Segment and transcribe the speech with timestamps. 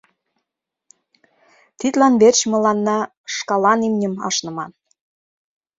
[1.79, 2.99] Тидлан верч мыланна
[3.35, 4.71] шкалан имньым ашныман...